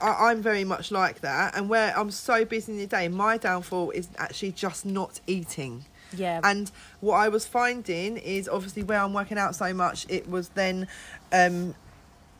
[0.00, 3.36] I, I'm very much like that, and where I'm so busy in the day, my
[3.36, 5.84] downfall is actually just not eating.
[6.16, 6.40] Yeah.
[6.42, 10.50] And what I was finding is obviously where I'm working out so much, it was
[10.50, 10.88] then.
[11.32, 11.74] Um,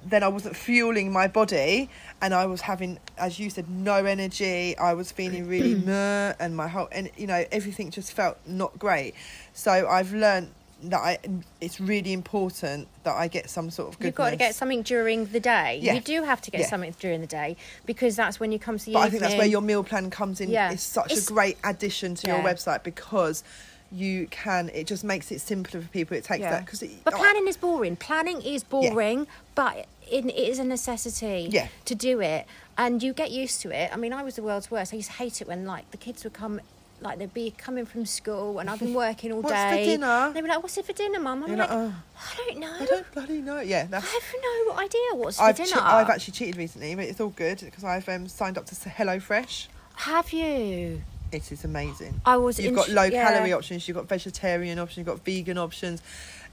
[0.03, 1.90] then I wasn't fueling my body,
[2.23, 4.77] and I was having, as you said, no energy.
[4.79, 8.79] I was feeling really meh, and my whole, and you know, everything just felt not
[8.79, 9.14] great.
[9.53, 10.53] So I've learned
[10.85, 11.19] that I,
[11.61, 14.07] it's really important that I get some sort of goodness.
[14.09, 15.79] You've got to get something during the day.
[15.83, 15.95] Yeah.
[15.95, 16.66] You do have to get Yeah.
[16.69, 19.35] something during the day because that's when you come to the But I think that's
[19.37, 20.51] where your meal plan comes in.
[20.51, 20.73] Yeah.
[20.73, 23.45] It's such It's- a great addition to your website because
[23.93, 24.71] you can.
[24.73, 26.16] It just makes it simpler for people.
[26.16, 26.83] It takes that because.
[27.05, 27.97] But oh, planning is boring.
[27.97, 31.66] Planning is boring, but it, it is a necessity Yeah.
[31.87, 32.47] to do it,
[32.79, 33.90] and you get used to it.
[33.93, 34.93] I mean, I was the world's worst.
[34.95, 36.61] I used to hate it when like the kids would come.
[37.03, 39.49] Like they'd be coming from school and I've been working all day.
[39.49, 40.31] What's for dinner?
[40.35, 42.77] They'd be like, "What's it for dinner, mum?" I'm You're like, "Oh." "I don't know.
[42.79, 43.61] I don't bloody know.
[43.61, 44.13] Yeah, I that's.
[44.13, 47.31] have no idea what's for I've, dinner." che- I've actually cheated recently, but it's all
[47.31, 49.69] good because I've um, signed up to HelloFresh.
[49.97, 51.03] have you?
[51.33, 52.21] It is amazing.
[52.27, 53.31] I was You've in got low yeah.
[53.31, 53.87] calorie options.
[53.87, 54.99] You've got vegetarian options.
[54.99, 56.03] You've got vegan options.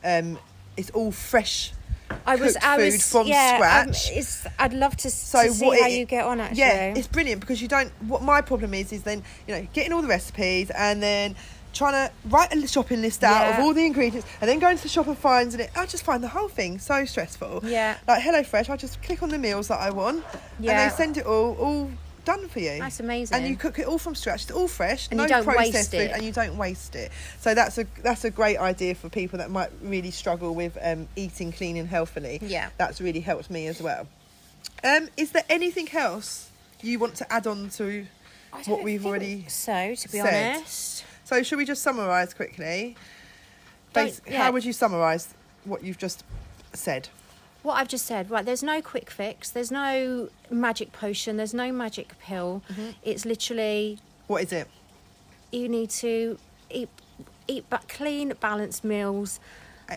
[0.04, 0.38] Um,
[0.78, 1.74] it's all fresh.
[2.26, 3.52] I was, cooked I food was from yeah,
[3.86, 4.12] um, scratch.
[4.12, 6.40] it's, I'd love to, So to see what how it- you get on.
[6.40, 7.92] Actually, Yeah, it's brilliant because you don't.
[8.08, 11.36] What my problem is is then you know getting all the recipes and then
[11.74, 14.84] trying to write a shopping list out of all the ingredients and then going to
[14.84, 15.70] the shop and finding it.
[15.76, 17.62] I just find the whole thing so stressful.
[17.66, 17.98] Yeah.
[18.08, 20.24] Like HelloFresh, I just click on the meals that I want
[20.58, 21.92] and they send it all all
[22.28, 22.78] done for you.
[22.80, 23.36] That's amazing.
[23.38, 24.44] And you cook it all from scratch.
[24.44, 26.12] It's all fresh, And no you don't processed waste food, it.
[26.12, 27.12] and you don't waste it.
[27.40, 31.08] So that's a that's a great idea for people that might really struggle with um,
[31.16, 32.40] eating clean and healthily.
[32.42, 32.70] Yeah.
[32.78, 34.08] that's really helped me as well.
[34.84, 36.52] Um, is there anything else
[36.82, 38.06] you want to add on to
[38.66, 39.46] what we've already?
[39.48, 40.56] So, to be said.
[40.58, 42.96] honest, So should we just summarise quickly?
[43.94, 44.44] Bas- yeah.
[44.44, 46.24] How would you summarise what you've just
[46.74, 47.10] said?
[47.64, 51.72] What I've just said, right, there's no quick fix, there's no magic potion, there's no
[51.72, 52.62] magic pill.
[52.72, 52.90] Mm-hmm.
[53.04, 54.68] It's literally What is it?
[55.52, 56.38] you need to
[56.70, 56.90] eat
[57.48, 59.40] eat but clean, balanced meals.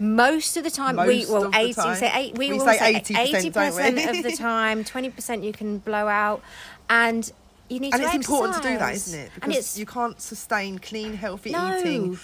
[0.00, 2.64] Most of the time, we Most well of the eighty say eight, we, We will
[2.66, 3.50] say say 80%, eighty we?
[3.50, 6.42] percent of the time, twenty percent you can blow out,
[6.88, 7.30] and
[7.68, 9.08] you need to And to it's important to do that, exercise.
[9.08, 9.30] isn't it?
[9.34, 11.76] Because you can't sustain clean, healthy No.
[11.78, 12.18] eating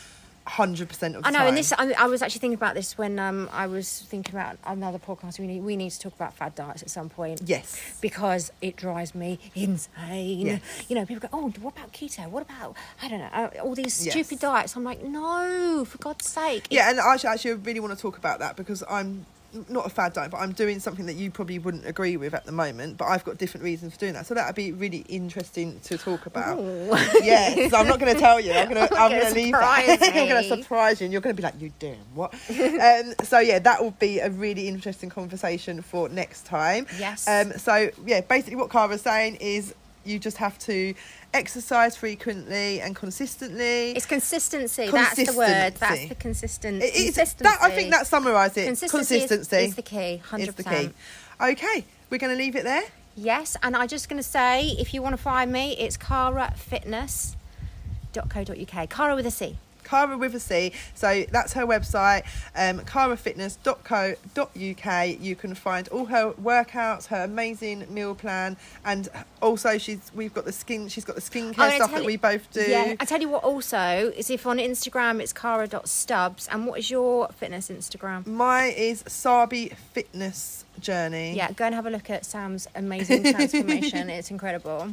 [0.47, 1.49] hundred percent of the I know, time.
[1.49, 4.59] and this I, I was actually thinking about this when um, I was thinking about
[4.64, 5.38] another podcast.
[5.38, 7.42] We need we need to talk about fad diets at some point.
[7.44, 7.97] Yes.
[8.01, 10.47] because it drives me insane.
[10.47, 10.61] Yes.
[10.88, 12.28] You know, people go, "Oh, what about keto?
[12.28, 14.12] What about I don't know uh, all these Yes.
[14.14, 18.01] stupid diets?" I'm like, "No, for God's sake!" Yeah, and actually, actually, really want to
[18.01, 19.26] talk about that because I'm
[19.68, 22.44] not a fad diet, but I'm doing something that you probably wouldn't agree with at
[22.44, 22.96] the moment.
[22.96, 25.98] But I've got different reasons for doing that, so that would be really interesting to
[25.98, 26.59] talk about.
[26.59, 26.94] Ooh.
[27.26, 28.52] Yes, I'm not going to tell you.
[28.52, 28.94] I'm going to.
[28.94, 29.84] I'm gonna to leave that.
[29.84, 32.32] surprise I'm going to surprise you, and you're going to be like, "You damn what?"
[32.50, 36.86] um, so yeah, that will be a really interesting conversation for next time.
[36.98, 37.26] Yes.
[37.26, 37.52] Um.
[37.52, 39.74] So yeah, basically, what Cara's saying is.
[40.07, 40.94] You just have to
[41.34, 43.90] exercise frequently and consistently.
[43.92, 44.88] It's consistency.
[44.88, 45.74] That's the word.
[45.76, 46.82] That's the consistent.
[46.82, 47.44] It- consistency.
[47.44, 48.66] that, I think that summarises it.
[48.66, 50.16] Consistency, is- Consistency, is, the key.
[50.18, 50.70] Hundred is the key.
[50.70, 50.94] percent.
[51.40, 52.84] Okay, we're going to leave it there.
[53.16, 58.90] Yes, and I'm just going to say, if you want to find me, it's carafitness.co.uk.
[58.90, 59.57] Cara with a C.
[59.87, 60.72] Cara with a C.
[60.95, 62.24] So that's her website,
[62.55, 65.20] um, carafitness.co.uk.
[65.20, 69.09] You can find all her workouts, her amazing meal plan, and
[69.41, 70.89] also she's we've got the skin.
[70.89, 72.62] She's got the skincare stuff that you- we both do.
[72.62, 73.45] Yeah, I tell you what.
[73.45, 76.49] Also, is if on Instagram it's cara.stubbs.
[76.49, 78.26] And what is your fitness Instagram?
[78.26, 81.34] Mine is Sabi Fitness Journey.
[81.37, 84.11] Yeah, go and have a look at Sam's amazing transformation.
[84.11, 84.91] it's incredible.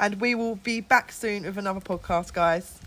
[0.00, 2.78] And we will be back soon with another podcast, guys.